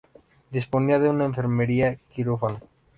[0.49, 2.59] Disponía de una enfermería-quirófano.